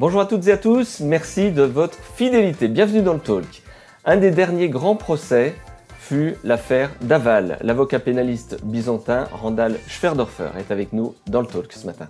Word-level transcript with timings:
Bonjour 0.00 0.22
à 0.22 0.24
toutes 0.24 0.46
et 0.46 0.52
à 0.52 0.56
tous, 0.56 1.00
merci 1.00 1.52
de 1.52 1.60
votre 1.60 1.98
fidélité. 1.98 2.68
Bienvenue 2.68 3.02
dans 3.02 3.12
le 3.12 3.20
Talk. 3.20 3.62
Un 4.06 4.16
des 4.16 4.30
derniers 4.30 4.70
grands 4.70 4.96
procès 4.96 5.54
fut 5.98 6.36
l'affaire 6.42 6.90
Daval. 7.02 7.58
L'avocat 7.60 8.00
pénaliste 8.00 8.64
byzantin 8.64 9.28
Randall 9.30 9.76
Schwerdorfer 9.88 10.52
est 10.58 10.70
avec 10.70 10.94
nous 10.94 11.14
dans 11.26 11.42
le 11.42 11.46
Talk 11.46 11.70
ce 11.70 11.84
matin. 11.84 12.08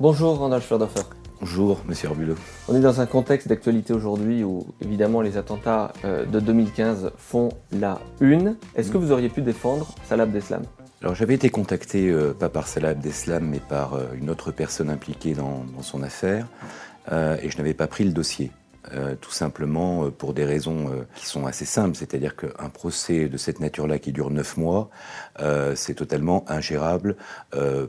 Bonjour 0.00 0.38
Randall 0.38 0.60
Schwerdorfer. 0.60 1.19
Bonjour, 1.50 1.82
monsieur 1.88 2.06
Arbulot. 2.06 2.36
On 2.68 2.76
est 2.76 2.80
dans 2.80 3.00
un 3.00 3.06
contexte 3.06 3.48
d'actualité 3.48 3.92
aujourd'hui 3.92 4.44
où, 4.44 4.68
évidemment, 4.80 5.20
les 5.20 5.36
attentats 5.36 5.92
euh, 6.04 6.24
de 6.24 6.38
2015 6.38 7.10
font 7.16 7.48
la 7.72 7.98
une. 8.20 8.54
Est-ce 8.76 8.92
que 8.92 8.96
vous 8.96 9.10
auriez 9.10 9.28
pu 9.28 9.42
défendre 9.42 9.92
Salah 10.08 10.22
Abdeslam? 10.22 10.62
Alors, 11.02 11.16
j'avais 11.16 11.34
été 11.34 11.50
contacté, 11.50 12.08
euh, 12.08 12.32
pas 12.32 12.50
par 12.50 12.68
Salah 12.68 12.90
Abdeslam, 12.90 13.44
mais 13.44 13.58
par 13.58 13.94
euh, 13.94 14.04
une 14.14 14.30
autre 14.30 14.52
personne 14.52 14.90
impliquée 14.90 15.34
dans, 15.34 15.64
dans 15.74 15.82
son 15.82 16.04
affaire, 16.04 16.46
et 17.10 17.50
je 17.50 17.56
n'avais 17.56 17.74
pas 17.74 17.88
pris 17.88 18.04
le 18.04 18.12
dossier. 18.12 18.52
Euh, 18.92 19.14
tout 19.20 19.30
simplement 19.30 20.06
euh, 20.06 20.10
pour 20.10 20.32
des 20.32 20.46
raisons 20.46 20.88
euh, 20.88 21.02
qui 21.14 21.26
sont 21.26 21.44
assez 21.44 21.66
simples, 21.66 21.96
c'est-à-dire 21.96 22.34
qu'un 22.34 22.70
procès 22.70 23.28
de 23.28 23.36
cette 23.36 23.60
nature-là 23.60 23.98
qui 23.98 24.10
dure 24.10 24.30
neuf 24.30 24.56
mois, 24.56 24.88
c'est 25.74 25.94
totalement 25.94 26.44
ingérable 26.48 27.16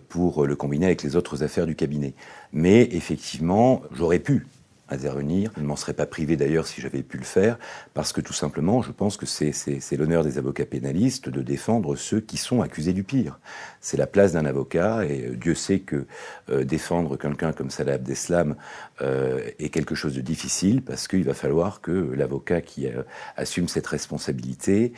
pour 0.09 0.45
le 0.45 0.55
combiner 0.55 0.85
avec 0.85 1.03
les 1.03 1.15
autres 1.15 1.43
affaires 1.43 1.65
du 1.65 1.75
cabinet. 1.75 2.13
Mais 2.53 2.87
effectivement, 2.91 3.81
j'aurais 3.91 4.19
pu 4.19 4.47
intervenir. 4.91 5.51
Je 5.55 5.61
ne 5.61 5.67
m'en 5.67 5.75
serais 5.75 5.93
pas 5.93 6.05
privé 6.05 6.35
d'ailleurs 6.35 6.67
si 6.67 6.81
j'avais 6.81 7.03
pu 7.03 7.17
le 7.17 7.23
faire, 7.23 7.57
parce 7.93 8.13
que 8.13 8.21
tout 8.21 8.33
simplement, 8.33 8.81
je 8.81 8.91
pense 8.91 9.17
que 9.17 9.25
c'est 9.25 9.97
l'honneur 9.97 10.23
des 10.23 10.37
avocats 10.37 10.65
pénalistes 10.65 11.29
de 11.29 11.41
défendre 11.41 11.95
ceux 11.95 12.19
qui 12.19 12.37
sont 12.37 12.61
accusés 12.61 12.93
du 12.93 13.03
pire. 13.03 13.39
C'est 13.79 13.97
la 13.97 14.07
place 14.07 14.33
d'un 14.33 14.45
avocat, 14.45 15.05
et 15.05 15.27
euh, 15.27 15.35
Dieu 15.35 15.55
sait 15.55 15.79
que 15.79 16.05
euh, 16.49 16.63
défendre 16.63 17.17
quelqu'un 17.17 17.53
comme 17.53 17.69
Salah 17.69 17.93
Abdeslam 17.93 18.55
euh, 19.01 19.39
est 19.59 19.69
quelque 19.69 19.95
chose 19.95 20.15
de 20.15 20.21
difficile, 20.21 20.81
parce 20.81 21.07
qu'il 21.07 21.23
va 21.23 21.33
falloir 21.33 21.81
que 21.81 21.91
l'avocat 21.91 22.61
qui 22.61 22.87
assume 23.35 23.67
cette 23.67 23.87
responsabilité 23.87 24.93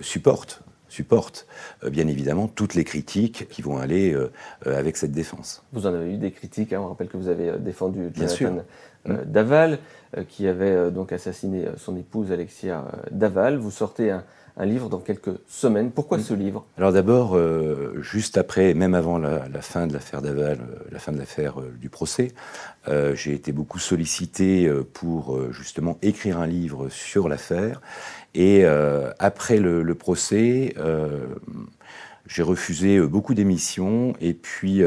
supporte 0.00 0.62
supporte 0.96 1.46
bien 1.90 2.08
évidemment 2.08 2.48
toutes 2.48 2.74
les 2.74 2.84
critiques 2.84 3.46
qui 3.50 3.62
vont 3.62 3.76
aller 3.78 4.16
avec 4.64 4.96
cette 4.96 5.12
défense. 5.12 5.62
Vous 5.72 5.86
en 5.86 5.94
avez 5.94 6.14
eu 6.14 6.16
des 6.16 6.30
critiques, 6.30 6.72
hein. 6.72 6.80
on 6.80 6.88
rappelle 6.88 7.08
que 7.08 7.16
vous 7.16 7.28
avez 7.28 7.58
défendu 7.58 8.10
Jonathan 8.14 8.62
euh, 9.08 9.24
Daval, 9.24 9.78
euh, 10.16 10.24
qui 10.24 10.48
avait 10.48 10.70
euh, 10.70 10.90
donc 10.90 11.12
assassiné 11.12 11.66
son 11.76 11.96
épouse 11.96 12.32
Alexia 12.32 12.84
Daval. 13.10 13.56
Vous 13.56 13.70
sortez 13.70 14.10
un, 14.10 14.24
livre 14.64 14.88
dans 14.88 14.98
quelques 14.98 15.38
semaines. 15.48 15.90
Pourquoi 15.90 16.18
ce 16.18 16.32
livre? 16.32 16.64
Alors 16.78 16.92
d'abord, 16.92 17.38
juste 18.00 18.38
après, 18.38 18.72
même 18.74 18.94
avant 18.94 19.18
la, 19.18 19.60
fin 19.60 19.86
de 19.86 19.92
l'affaire 19.92 20.22
Daval, 20.22 20.58
la 20.90 20.98
fin 20.98 21.12
de 21.12 21.18
l'affaire 21.18 21.56
du 21.78 21.90
procès, 21.90 22.32
j'ai 23.14 23.34
été 23.34 23.52
beaucoup 23.52 23.78
sollicité 23.78 24.70
pour 24.94 25.52
justement 25.52 25.98
écrire 26.00 26.38
un 26.38 26.46
livre 26.46 26.88
sur 26.88 27.28
l'affaire. 27.28 27.80
Et 28.34 28.64
après 29.18 29.58
le, 29.58 29.94
procès, 29.94 30.74
j'ai 32.26 32.42
refusé 32.42 33.00
beaucoup 33.00 33.34
d'émissions 33.34 34.14
et 34.20 34.32
puis 34.32 34.82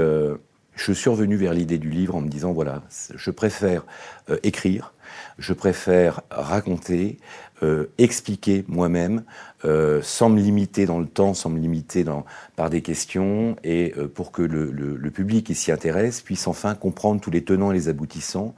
je 0.79 0.93
suis 0.93 1.09
revenu 1.09 1.35
vers 1.35 1.53
l'idée 1.53 1.77
du 1.77 1.89
livre 1.89 2.15
en 2.15 2.21
me 2.21 2.29
disant, 2.29 2.53
voilà, 2.53 2.83
je 3.13 3.31
préfère 3.31 3.85
euh, 4.29 4.37
écrire, 4.43 4.93
je 5.37 5.53
préfère 5.53 6.21
raconter, 6.31 7.17
euh, 7.63 7.87
expliquer 7.97 8.65
moi-même, 8.67 9.23
euh, 9.65 10.01
sans 10.03 10.29
me 10.29 10.39
limiter 10.39 10.85
dans 10.85 10.99
le 10.99 11.07
temps, 11.07 11.33
sans 11.33 11.49
me 11.49 11.59
limiter 11.59 12.03
dans, 12.03 12.25
par 12.55 12.69
des 12.69 12.81
questions, 12.81 13.55
et 13.63 13.93
pour 14.13 14.31
que 14.31 14.41
le, 14.41 14.71
le, 14.71 15.11
public 15.11 15.47
qui 15.47 15.55
s'y 15.55 15.71
intéresse 15.71 16.21
puisse 16.21 16.47
enfin 16.47 16.75
comprendre 16.75 17.19
tous 17.19 17.31
les 17.31 17.43
tenants 17.43 17.71
et 17.71 17.73
les 17.73 17.89
aboutissants 17.89 18.53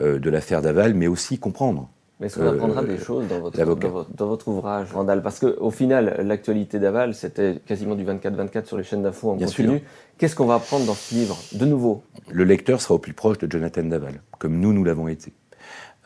de 0.00 0.30
l'affaire 0.30 0.62
Daval, 0.62 0.94
mais 0.94 1.08
aussi 1.08 1.38
comprendre 1.38 1.90
mais 2.18 2.28
est-ce 2.28 2.38
qu'on 2.38 2.46
apprendra 2.46 2.82
des 2.82 2.96
choses 2.96 3.28
dans 3.28 3.40
votre, 3.40 4.06
dans 4.16 4.26
votre, 4.26 4.48
ouvrage, 4.48 4.92
Randall? 4.92 5.22
Parce 5.22 5.38
qu'au 5.38 5.70
final, 5.70 6.16
l'actualité 6.24 6.78
d'Aval, 6.78 7.14
c'était 7.14 7.60
quasiment 7.66 7.94
du 7.94 8.04
24-24 8.04 8.64
sur 8.64 8.78
les 8.78 8.84
chaînes 8.84 9.02
d'infos 9.02 9.32
en 9.32 9.36
continu. 9.36 9.82
Qu'est-ce 10.16 10.34
qu'on 10.34 10.46
va 10.46 10.54
apprendre 10.54 10.86
dans 10.86 10.94
ce 10.94 11.14
livre, 11.14 11.36
de 11.52 11.66
nouveau? 11.66 12.04
Le 12.30 12.44
lecteur 12.44 12.80
sera 12.80 12.94
au 12.94 12.98
plus 12.98 13.12
proche 13.12 13.36
de 13.36 13.50
Jonathan 13.50 13.82
Daval, 13.82 14.22
comme 14.38 14.58
nous, 14.58 14.72
nous 14.72 14.82
l'avons 14.82 15.08
été. 15.08 15.34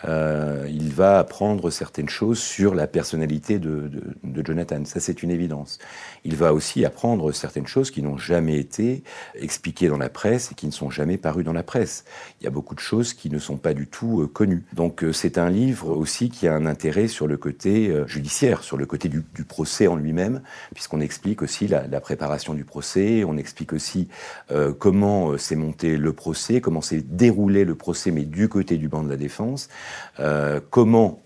Euh, 0.04 0.66
il 0.68 0.92
va 0.92 1.18
apprendre 1.18 1.70
certaines 1.70 2.08
choses 2.08 2.38
sur 2.38 2.74
la 2.74 2.86
personnalité 2.86 3.58
de, 3.58 3.90
Jonathan. 4.44 4.84
Ça, 4.84 5.00
c'est 5.00 5.22
une 5.22 5.30
évidence. 5.30 5.78
Il 6.24 6.36
va 6.36 6.54
aussi 6.54 6.84
apprendre 6.84 7.32
certaines 7.32 7.66
choses 7.66 7.90
qui 7.90 8.02
n'ont 8.02 8.16
jamais 8.16 8.58
été 8.58 9.02
expliquées 9.34 9.88
dans 9.88 9.98
la 9.98 10.08
presse 10.08 10.52
et 10.52 10.54
qui 10.54 10.66
ne 10.66 10.72
sont 10.72 10.90
jamais 10.90 11.18
parues 11.18 11.44
dans 11.44 11.52
la 11.52 11.62
presse. 11.62 12.04
Il 12.40 12.44
y 12.44 12.46
a 12.46 12.50
beaucoup 12.50 12.74
de 12.74 12.80
choses 12.80 13.12
qui 13.12 13.30
ne 13.30 13.38
sont 13.38 13.56
pas 13.56 13.74
du 13.74 13.86
tout 13.86 14.22
euh, 14.22 14.26
connues. 14.26 14.64
Donc, 14.72 15.04
euh, 15.04 15.12
c'est 15.12 15.38
un 15.38 15.50
livre 15.50 15.90
aussi 15.90 16.30
qui 16.30 16.48
a 16.48 16.54
un 16.54 16.66
intérêt 16.66 17.08
sur 17.08 17.26
le 17.26 17.36
côté 17.36 17.92
judiciaire, 18.06 18.62
sur 18.62 18.76
le 18.76 18.86
côté 18.86 19.08
du, 19.08 19.22
procès 19.44 19.86
en 19.86 19.96
lui-même, 19.96 20.42
puisqu'on 20.74 21.00
explique 21.00 21.42
aussi 21.42 21.66
la, 21.66 22.00
préparation 22.00 22.54
du 22.54 22.64
procès, 22.64 23.24
on 23.24 23.36
explique 23.36 23.72
aussi 23.72 24.08
comment 24.78 25.36
s'est 25.38 25.56
monté 25.56 25.96
le 25.96 26.12
procès, 26.12 26.60
comment 26.60 26.80
s'est 26.80 27.02
déroulé 27.02 27.64
le 27.64 27.74
procès, 27.74 28.10
mais 28.10 28.24
du 28.24 28.48
côté 28.48 28.76
du 28.76 28.88
banc 28.88 29.02
de 29.02 29.08
la 29.08 29.16
défense. 29.16 29.68
Euh, 30.20 30.60
comment 30.70 31.20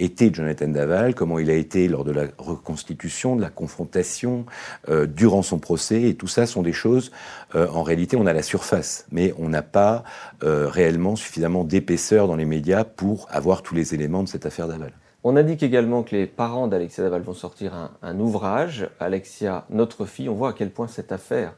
était 0.00 0.32
Jonathan 0.32 0.68
Daval, 0.68 1.14
comment 1.14 1.38
il 1.38 1.48
a 1.50 1.54
été 1.54 1.86
lors 1.86 2.04
de 2.04 2.10
la 2.10 2.24
reconstitution, 2.36 3.36
de 3.36 3.40
la 3.40 3.50
confrontation, 3.50 4.44
euh, 4.88 5.06
durant 5.06 5.42
son 5.42 5.58
procès, 5.58 6.02
et 6.02 6.14
tout 6.14 6.26
ça 6.26 6.46
sont 6.46 6.62
des 6.62 6.72
choses, 6.72 7.12
euh, 7.54 7.68
en 7.68 7.84
réalité, 7.84 8.16
on 8.16 8.26
a 8.26 8.32
la 8.32 8.42
surface, 8.42 9.06
mais 9.12 9.32
on 9.38 9.48
n'a 9.48 9.62
pas 9.62 10.02
réellement 10.42 11.16
suffisamment 11.16 11.64
d'épaisseur 11.64 12.26
dans 12.26 12.36
les 12.36 12.44
médias 12.44 12.84
pour 12.84 13.26
avoir 13.30 13.62
tous 13.62 13.74
les 13.74 13.94
éléments 13.94 14.22
de 14.22 14.28
cette 14.28 14.46
affaire 14.46 14.68
Daval. 14.68 14.92
On 15.22 15.36
indique 15.36 15.62
également 15.62 16.02
que 16.02 16.14
les 16.14 16.26
parents 16.26 16.68
d'Alexia 16.68 17.02
Daval 17.02 17.22
vont 17.22 17.32
sortir 17.32 17.72
un, 18.02 18.20
ouvrage, 18.20 18.90
Alexia, 19.00 19.64
notre 19.70 20.04
fille. 20.04 20.28
On 20.28 20.34
voit 20.34 20.50
à 20.50 20.52
quel 20.52 20.70
point 20.70 20.86
cette 20.86 21.12
affaire 21.12 21.54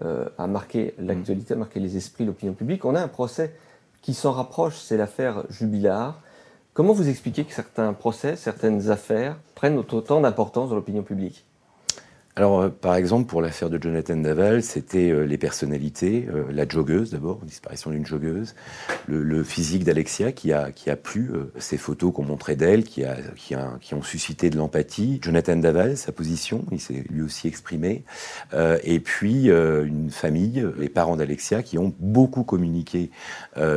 a 0.00 0.46
marqué 0.46 0.94
l'actualité, 0.98 1.52
a 1.52 1.56
marqué 1.58 1.80
les 1.80 1.98
esprits, 1.98 2.24
l'opinion 2.24 2.54
publique. 2.54 2.86
On 2.86 2.94
a 2.94 3.00
un 3.02 3.08
procès 3.08 3.52
qui 4.02 4.14
s'en 4.14 4.32
rapproche, 4.32 4.76
c'est 4.78 4.96
l'affaire 4.96 5.44
Jubilard. 5.50 6.20
Comment 6.72 6.92
vous 6.92 7.08
expliquez 7.08 7.44
que 7.44 7.52
certains 7.52 7.92
procès, 7.92 8.36
certaines 8.36 8.90
affaires 8.90 9.36
prennent 9.54 9.78
autant 9.78 10.20
d'importance 10.20 10.70
dans 10.70 10.76
l'opinion 10.76 11.02
publique? 11.02 11.44
Alors, 12.40 12.62
euh, 12.62 12.68
par 12.70 12.94
exemple, 12.94 13.26
pour 13.26 13.42
l'affaire 13.42 13.68
de 13.68 13.78
Jonathan 13.78 14.16
Daval, 14.16 14.62
c'était 14.62 15.10
euh, 15.10 15.24
les 15.24 15.36
personnalités, 15.36 16.26
euh, 16.32 16.44
la 16.50 16.66
joggeuse 16.66 17.10
d'abord, 17.10 17.36
disparition 17.44 17.90
d'une 17.90 18.06
joggeuse, 18.06 18.54
le, 19.06 19.42
physique 19.44 19.84
d'Alexia 19.84 20.32
qui 20.32 20.50
a, 20.50 20.72
qui 20.72 20.88
a 20.88 20.96
plu, 20.96 21.32
ces 21.58 21.76
photos 21.76 22.14
qu'on 22.14 22.24
montrait 22.24 22.56
d'elle, 22.56 22.84
qui, 22.84 23.04
a, 23.04 23.18
qui, 23.36 23.94
ont 23.94 24.02
suscité 24.02 24.48
de 24.48 24.56
l'empathie. 24.56 25.18
Jonathan 25.20 25.56
Daval, 25.56 25.98
sa 25.98 26.12
position, 26.12 26.64
il 26.72 26.80
s'est 26.80 27.04
lui 27.10 27.20
aussi 27.20 27.46
exprimé. 27.48 28.04
et 28.84 29.00
puis, 29.00 29.48
une 29.48 30.10
famille, 30.10 30.64
les 30.78 30.88
parents 30.88 31.16
d'Alexia, 31.16 31.62
qui 31.62 31.78
ont 31.78 31.94
beaucoup 31.98 32.44
communiqué 32.44 33.10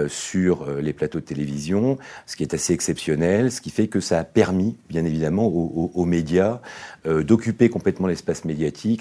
sur 0.07 0.69
les 0.69 0.93
plateaux 0.93 1.19
de 1.19 1.25
télévision, 1.25 1.97
ce 2.27 2.35
qui 2.35 2.43
est 2.43 2.53
assez 2.53 2.73
exceptionnel, 2.73 3.51
ce 3.51 3.61
qui 3.61 3.69
fait 3.69 3.87
que 3.87 4.01
ça 4.01 4.19
a 4.19 4.23
permis, 4.23 4.75
bien 4.89 5.05
évidemment, 5.05 5.47
aux, 5.47 5.91
aux 5.93 6.05
médias 6.05 6.59
d'occuper 7.05 7.69
complètement 7.69 8.07
l'espace 8.07 8.45
médiatique 8.45 8.52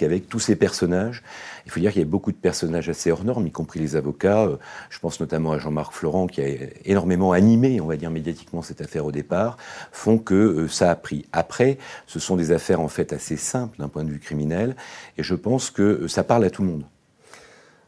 avec 0.02 0.28
tous 0.28 0.38
ces 0.38 0.56
personnages. 0.56 1.22
Il 1.66 1.72
faut 1.72 1.80
dire 1.80 1.92
qu'il 1.92 2.00
y 2.00 2.04
a 2.04 2.08
beaucoup 2.08 2.32
de 2.32 2.36
personnages 2.36 2.88
assez 2.88 3.10
hors 3.10 3.24
normes, 3.24 3.46
y 3.46 3.50
compris 3.50 3.80
les 3.80 3.96
avocats. 3.96 4.44
Euh, 4.44 4.56
je 4.90 4.98
pense 4.98 5.20
notamment 5.20 5.52
à 5.52 5.58
Jean-Marc 5.58 5.92
Florent 5.92 6.26
qui 6.26 6.40
a 6.40 6.46
énormément 6.84 7.32
animé, 7.32 7.80
on 7.80 7.86
va 7.86 7.96
dire 7.96 8.10
médiatiquement, 8.10 8.62
cette 8.62 8.80
affaire 8.80 9.04
au 9.04 9.12
départ, 9.12 9.56
font 9.92 10.18
que 10.18 10.34
euh, 10.34 10.68
ça 10.68 10.90
a 10.90 10.96
pris. 10.96 11.26
Après, 11.32 11.78
ce 12.06 12.18
sont 12.18 12.36
des 12.36 12.52
affaires 12.52 12.80
en 12.80 12.88
fait 12.88 13.12
assez 13.12 13.36
simples 13.36 13.78
d'un 13.78 13.88
point 13.88 14.04
de 14.04 14.10
vue 14.10 14.20
criminel, 14.20 14.76
et 15.18 15.22
je 15.22 15.34
pense 15.34 15.70
que 15.70 15.82
euh, 15.82 16.08
ça 16.08 16.24
parle 16.24 16.44
à 16.44 16.50
tout 16.50 16.62
le 16.62 16.68
monde. 16.68 16.84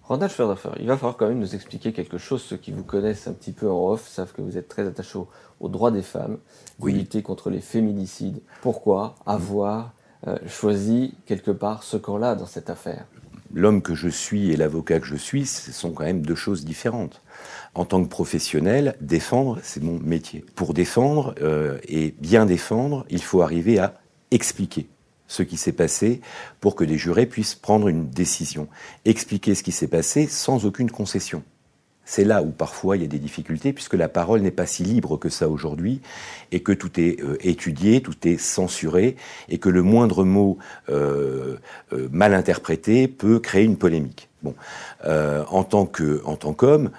Randall 0.07 0.29
Schwerdafer, 0.29 0.73
il 0.81 0.87
va 0.87 0.99
falloir 0.99 1.17
quand 1.17 1.29
même 1.29 1.39
nous 1.39 1.55
expliquer 1.55 1.95
quelque 1.95 2.19
chose. 2.19 2.43
Ceux 2.43 2.59
qui 2.59 2.73
vous 2.73 2.85
connaissent 2.85 3.27
un 3.27 3.33
petit 3.33 3.53
peu 3.53 3.71
en 3.71 3.89
off 3.89 4.07
savent 4.07 4.35
que 4.35 4.43
vous 4.43 4.59
êtes 4.59 4.69
très 4.69 4.87
attaché 4.87 5.19
aux, 5.61 5.69
droits 5.71 5.91
des 5.91 6.03
femmes. 6.03 6.37
Vous 6.79 6.89
luttez 6.89 7.23
contre 7.23 7.49
les 7.49 7.63
féminicides. 7.63 8.43
Pourquoi 8.61 9.15
avoir 9.25 9.95
choisi 10.47 11.15
quelque 11.27 11.51
part 11.51 11.83
ce 11.83 11.97
camp-là 11.97 12.35
dans 12.35 12.47
cette 12.47 12.71
affaire 12.71 13.07
L'homme 13.55 13.83
que 13.83 13.95
je 13.95 14.09
suis 14.09 14.51
et 14.51 14.57
l'avocat 14.57 14.99
que 14.99 15.07
je 15.07 15.15
suis, 15.15 15.47
ce 15.47 15.71
sont 15.71 15.93
quand 15.93 16.05
même 16.05 16.27
deux 16.27 16.35
choses 16.35 16.65
différentes. 16.65 17.23
En 17.75 17.85
tant 17.85 18.03
que 18.03 18.09
professionnel, 18.09 18.97
défendre, 19.01 19.61
c'est 19.63 19.81
mon 19.81 20.01
métier. 20.01 20.45
Pour 20.57 20.75
défendre 20.75 21.37
euh, 21.41 21.79
et 21.87 22.17
bien 22.19 22.47
défendre, 22.47 23.07
il 23.11 23.23
faut 23.23 23.43
arriver 23.43 23.79
à 23.79 23.95
expliquer 24.33 24.89
ce 25.29 25.45
qui 25.45 25.57
s'est 25.57 25.73
passé 25.73 26.21
pour 26.61 26.75
que 26.75 26.83
les 26.83 26.99
jurés 26.99 27.27
puissent 27.27 27.55
prendre 27.55 27.87
une 27.87 28.11
décision. 28.11 28.67
Expliquer 29.05 29.55
ce 29.55 29.63
qui 29.63 29.73
s'est 29.73 29.89
passé 29.89 30.27
sans 30.27 30.67
aucune 30.67 30.91
concession. 30.91 31.45
C'est 32.05 32.25
là 32.25 32.43
où 32.43 32.51
parfois 32.51 32.97
il 32.97 33.03
y 33.03 33.05
a 33.05 33.09
des 33.09 33.19
difficultés, 33.19 33.73
puisque 33.73 33.95
la 33.95 34.09
parole 34.09 34.41
n'est 34.41 34.51
pas 34.51 34.67
si 34.67 34.85
libre 34.85 35.17
que 35.19 35.29
ça 35.29 35.49
aujourd'hui, 35.49 36.01
et 36.53 36.61
que 36.61 36.73
tout 36.73 37.01
est 37.01 37.21
euh, 37.23 37.37
étudié, 37.41 38.03
tout 38.03 38.29
est 38.29 38.37
censuré, 38.37 39.17
et 39.49 39.59
que 39.59 39.69
le 39.69 39.83
moindre 39.83 40.25
mot 40.25 40.59
euh, 40.91 41.57
euh, 41.93 42.09
mal 42.13 42.35
interprété 42.35 43.09
peut 43.09 43.39
créer 43.39 43.65
une 43.65 43.77
polémique. 43.77 44.29
Bon, 44.43 44.55
en 45.07 45.65
tant 45.65 45.87
que 45.87 46.21
en 46.27 46.37
tant 46.37 46.53
qu'homme, 46.53 46.91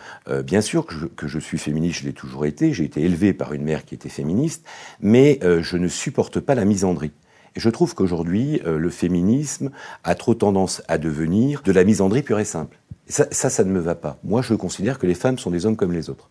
bien 0.43 0.61
sûr 0.61 0.87
que 0.87 0.95
je, 0.95 1.05
que 1.05 1.27
je, 1.27 1.37
suis 1.37 1.59
féministe, 1.59 1.99
je 1.99 2.05
l'ai 2.05 2.13
toujours 2.13 2.47
été. 2.47 2.73
J'ai 2.73 2.85
été 2.85 3.03
élevé 3.03 3.33
par 3.33 3.53
une 3.53 3.61
mère 3.61 3.85
qui 3.85 3.93
était 3.93 4.09
féministe, 4.09 4.65
mais 4.99 5.39
je 5.43 5.77
ne 5.77 5.87
supporte 5.87 6.39
pas 6.39 6.55
la 6.55 6.65
misandrie. 6.65 7.11
Et 7.55 7.59
je 7.59 7.69
trouve 7.69 7.93
qu'aujourd'hui, 7.93 8.61
le 8.65 8.89
féminisme 8.89 9.69
a 10.03 10.15
trop 10.15 10.33
tendance 10.33 10.81
à 10.87 10.97
devenir 10.97 11.61
de 11.61 11.71
la 11.71 11.83
misandrie 11.83 12.23
pure 12.23 12.39
et 12.39 12.45
simple. 12.45 12.79
Ça, 13.07 13.27
ça, 13.31 13.63
ne 13.63 13.71
me 13.71 13.79
va 13.79 13.93
pas. 13.93 14.17
Moi, 14.23 14.41
je 14.41 14.55
considère 14.55 14.97
que 14.97 15.05
les 15.05 15.13
femmes 15.13 15.37
sont 15.37 15.51
des 15.51 15.65
hommes 15.65 15.75
comme 15.75 15.91
les 15.91 16.09
autres. 16.09 16.29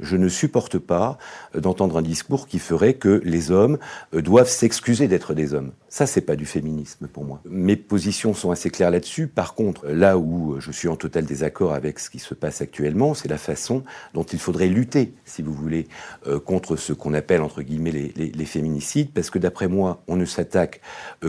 Je 0.00 0.16
ne 0.16 0.28
supporte 0.28 0.78
pas 0.78 1.18
euh, 1.54 1.60
d'entendre 1.60 1.98
un 1.98 2.02
discours 2.02 2.46
qui 2.46 2.58
ferait 2.58 2.94
que 2.94 3.22
les 3.24 3.50
hommes 3.50 3.78
euh, 4.14 4.20
doivent 4.20 4.48
s'excuser 4.48 5.08
d'être 5.08 5.32
des 5.32 5.54
hommes. 5.54 5.72
Ça, 5.88 6.06
c'est 6.06 6.20
pas 6.20 6.36
du 6.36 6.44
féminisme 6.44 7.06
pour 7.08 7.24
moi. 7.24 7.40
Mes 7.48 7.76
positions 7.76 8.34
sont 8.34 8.50
assez 8.50 8.70
claires 8.70 8.90
là-dessus. 8.90 9.28
Par 9.28 9.54
contre, 9.54 9.86
là 9.88 10.18
où 10.18 10.60
je 10.60 10.70
suis 10.70 10.88
en 10.88 10.96
total 10.96 11.24
désaccord 11.24 11.72
avec 11.72 11.98
ce 11.98 12.10
qui 12.10 12.18
se 12.18 12.34
passe 12.34 12.60
actuellement, 12.60 13.14
c'est 13.14 13.28
la 13.28 13.38
façon 13.38 13.82
dont 14.12 14.24
il 14.24 14.38
faudrait 14.38 14.68
lutter, 14.68 15.14
si 15.24 15.40
vous 15.42 15.54
voulez, 15.54 15.88
euh, 16.26 16.38
contre 16.38 16.76
ce 16.76 16.92
qu'on 16.92 17.14
appelle 17.14 17.40
entre 17.40 17.62
guillemets 17.62 18.12
les, 18.16 18.44
féminicides, 18.44 19.12
parce 19.12 19.30
que 19.30 19.38
d'après 19.38 19.68
moi, 19.68 20.02
on 20.08 20.16
ne 20.16 20.24
s'attaque 20.24 20.80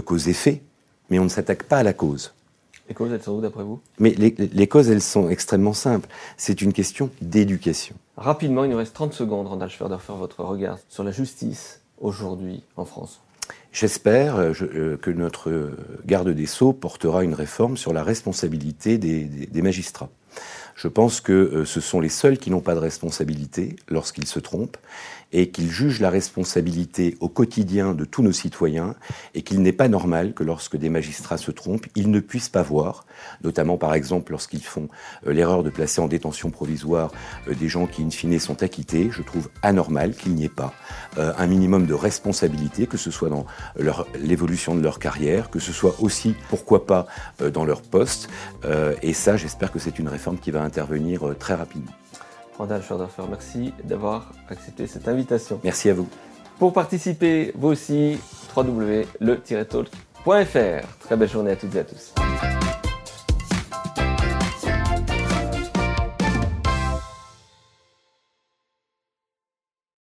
qu'aux 0.05 0.17
effets, 0.17 0.63
mais 1.09 1.19
on 1.19 1.25
ne 1.25 1.29
s'attaque 1.29 1.63
pas 1.63 1.77
à 1.77 1.83
la 1.83 1.93
cause. 1.93 2.33
Les 2.91 2.95
causes, 2.95 3.13
elles 3.13 3.23
sont 3.23 3.31
où 3.31 3.39
d'après 3.39 3.63
vous? 3.63 3.79
Mais 3.99 4.09
les, 4.09 4.67
causes, 4.67 4.89
elles 4.89 5.01
sont 5.01 5.29
extrêmement 5.29 5.71
simples. 5.71 6.09
C'est 6.35 6.61
une 6.61 6.73
question 6.73 7.09
d'éducation. 7.21 7.95
Rapidement, 8.17 8.65
il 8.65 8.71
nous 8.71 8.75
reste 8.75 8.93
30 8.93 9.13
secondes, 9.13 9.47
Randall 9.47 9.69
Schwerder, 9.69 9.95
faire 9.97 10.17
votre 10.17 10.43
regard 10.43 10.77
sur 10.89 11.05
la 11.05 11.11
justice 11.11 11.79
aujourd'hui 12.01 12.63
en 12.75 12.83
France. 12.83 13.21
J'espère 13.71 14.35
euh, 14.35 14.51
euh, 14.61 14.97
que 14.97 15.09
notre 15.09 15.71
garde 16.05 16.27
des 16.27 16.45
Sceaux 16.47 16.73
portera 16.73 17.23
une 17.23 17.33
réforme 17.33 17.77
sur 17.77 17.93
la 17.93 18.03
responsabilité 18.03 18.97
des 18.97 19.61
magistrats. 19.61 20.09
Je 20.75 20.87
pense 20.87 21.21
que 21.21 21.31
euh, 21.31 21.65
ce 21.65 21.81
sont 21.81 21.99
les 21.99 22.09
seuls 22.09 22.37
qui 22.37 22.49
n'ont 22.49 22.61
pas 22.61 22.75
de 22.75 22.79
responsabilité 22.79 23.75
lorsqu'ils 23.87 24.27
se 24.27 24.39
trompent 24.39 24.77
et 25.33 25.49
qu'ils 25.49 25.69
jugent 25.69 26.01
la 26.01 26.09
responsabilité 26.09 27.15
au 27.21 27.29
quotidien 27.29 27.93
de 27.93 28.03
tous 28.03 28.21
nos 28.21 28.33
citoyens 28.33 28.95
et 29.33 29.43
qu'il 29.43 29.61
n'est 29.61 29.71
pas 29.71 29.87
normal 29.87 30.33
que 30.33 30.43
lorsque 30.43 30.75
des 30.75 30.89
magistrats 30.89 31.37
se 31.37 31.51
trompent, 31.51 31.85
ils 31.95 32.11
ne 32.11 32.19
puissent 32.19 32.49
pas 32.49 32.63
voir, 32.63 33.05
notamment 33.43 33.77
par 33.77 33.93
exemple 33.93 34.31
lorsqu'ils 34.31 34.63
font 34.63 34.89
euh, 35.25 35.33
l'erreur 35.33 35.63
de 35.63 35.69
placer 35.69 36.01
en 36.01 36.07
détention 36.07 36.49
provisoire 36.49 37.11
euh, 37.47 37.53
des 37.53 37.69
gens 37.69 37.87
qui 37.87 38.03
in 38.03 38.09
fine 38.09 38.39
sont 38.39 38.61
acquittés. 38.61 39.09
Je 39.11 39.21
trouve 39.21 39.49
anormal 39.61 40.13
qu'il 40.13 40.33
n'y 40.33 40.45
ait 40.45 40.49
pas 40.49 40.73
un 41.17 41.45
minimum 41.45 41.85
de 41.85 41.93
responsabilité, 41.93 42.87
que 42.87 42.95
ce 42.95 43.11
soit 43.11 43.27
dans 43.27 43.45
l'évolution 44.17 44.75
de 44.75 44.81
leur 44.81 44.97
carrière, 44.97 45.49
que 45.49 45.59
ce 45.59 45.73
soit 45.73 45.95
aussi, 45.99 46.35
pourquoi 46.49 46.85
pas, 46.85 47.07
dans 47.53 47.65
leur 47.65 47.81
poste. 47.81 48.29
et 49.01 49.13
ça, 49.13 49.35
j'espère 49.35 49.71
que 49.71 49.79
c'est 49.79 49.99
une 49.99 50.07
réforme 50.07 50.37
qui 50.37 50.51
va 50.51 50.60
intervenir 50.63 51.27
euh, 51.27 51.33
très 51.33 51.55
rapidement. 51.55 51.91
Randall 52.57 52.83
Schorderfer, 52.83 53.23
merci 53.29 53.73
d'avoir 53.83 54.31
accepté 54.49 54.87
cette 54.87 55.07
invitation. 55.07 55.59
Merci 55.63 55.89
à 55.89 55.93
vous. 55.93 56.07
Pour 56.59 56.73
participer, 56.73 57.53
vous 57.55 57.69
aussi, 57.69 58.19
www.le-talk.fr. 58.55 60.87
Très 60.99 61.15
belle 61.15 61.29
journée 61.29 61.51
à 61.51 61.55
toutes 61.55 61.75
et 61.75 61.79
à 61.79 61.83
tous. 61.83 62.13